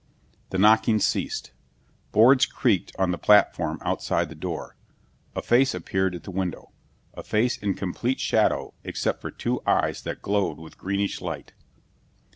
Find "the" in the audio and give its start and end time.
0.49-0.57, 3.11-3.19, 4.29-4.33, 6.23-6.31